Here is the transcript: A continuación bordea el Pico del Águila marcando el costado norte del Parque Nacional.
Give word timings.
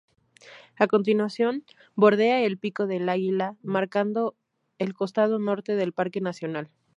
A 0.79 0.87
continuación 0.87 1.63
bordea 1.93 2.41
el 2.43 2.57
Pico 2.57 2.87
del 2.87 3.07
Águila 3.07 3.55
marcando 3.61 4.35
el 4.79 4.95
costado 4.95 5.37
norte 5.37 5.75
del 5.75 5.93
Parque 5.93 6.21
Nacional. 6.21 6.71